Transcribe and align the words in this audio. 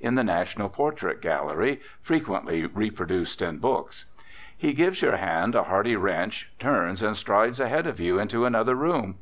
in 0.00 0.14
the 0.14 0.24
National 0.24 0.70
Portrait 0.70 1.20
Gallery, 1.20 1.82
frequently 2.00 2.64
reproduced 2.64 3.42
in 3.42 3.58
books. 3.58 4.06
He 4.56 4.72
gives 4.72 5.02
your 5.02 5.18
hand 5.18 5.54
a 5.54 5.64
hearty 5.64 5.96
wrench, 5.96 6.48
turns 6.58 7.02
and 7.02 7.14
strides 7.14 7.60
ahead 7.60 7.86
of 7.86 8.00
you 8.00 8.18
into 8.18 8.46
another 8.46 8.74
room. 8.74 9.16